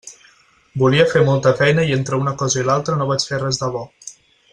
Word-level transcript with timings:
Volia 0.83 1.03
fer 1.11 1.21
molta 1.27 1.51
feina 1.59 1.85
i 1.89 1.93
entre 1.99 2.19
una 2.23 2.33
cosa 2.39 2.61
i 2.63 2.65
l'altra 2.71 2.97
no 3.03 3.09
vaig 3.13 3.27
fer 3.33 3.41
res 3.45 3.61
de 3.65 3.71
bo. 3.77 3.85